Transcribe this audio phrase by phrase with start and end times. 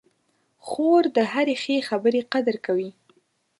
[0.67, 2.89] خور د هرې ښې خبرې قدر کوي.